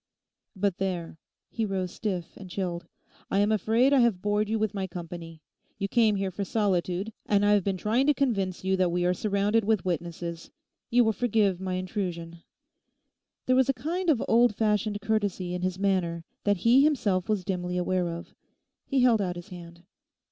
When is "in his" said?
15.53-15.77